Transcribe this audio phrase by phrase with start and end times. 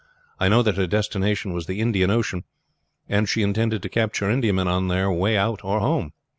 [0.39, 2.43] I know that her destination was the Indian Ocean,
[3.07, 6.11] and she intended to capture Indiamen on their way out or home."